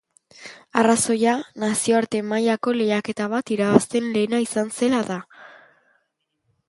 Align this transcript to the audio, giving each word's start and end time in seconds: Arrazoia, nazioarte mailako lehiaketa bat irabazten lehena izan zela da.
Arrazoia, 0.83 1.33
nazioarte 1.63 2.21
mailako 2.31 2.73
lehiaketa 2.79 3.29
bat 3.37 3.55
irabazten 3.57 4.09
lehena 4.17 4.41
izan 4.49 4.73
zela 4.79 5.07
da. 5.13 5.19